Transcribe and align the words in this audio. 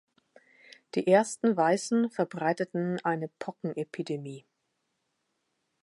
Die 0.95 1.05
ersten 1.05 1.55
Weißen 1.55 2.09
verbreiteten 2.09 2.97
eine 3.03 3.27
Pocken-Epidemie. 3.37 4.47